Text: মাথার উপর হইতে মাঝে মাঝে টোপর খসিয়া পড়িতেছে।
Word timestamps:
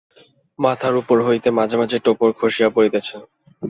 মাথার 0.59 0.93
উপর 1.01 1.17
হইতে 1.27 1.49
মাঝে 1.57 1.75
মাঝে 1.81 1.97
টোপর 2.05 2.29
খসিয়া 2.39 2.69
পড়িতেছে। 2.75 3.15